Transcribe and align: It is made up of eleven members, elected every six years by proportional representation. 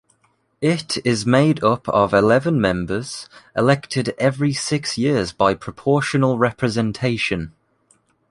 It 0.61 0.97
is 1.05 1.27
made 1.27 1.63
up 1.63 1.87
of 1.87 2.11
eleven 2.11 2.59
members, 2.59 3.29
elected 3.55 4.15
every 4.17 4.51
six 4.51 4.97
years 4.97 5.31
by 5.31 5.53
proportional 5.53 6.39
representation. 6.39 7.53